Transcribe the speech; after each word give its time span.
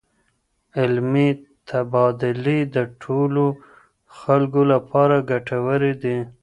علمي 0.79 1.29
تبادلې 1.69 2.59
د 2.75 2.77
ټولو 3.01 3.45
خلکو 4.19 4.61
لپاره 4.73 5.15
ګټورې 5.31 5.93
دي. 6.03 6.17